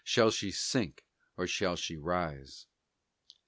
Shall 0.03 0.31
she 0.31 0.49
sink, 0.49 1.05
or 1.37 1.45
shall 1.45 1.75
she 1.75 1.95
rise? 1.95 2.65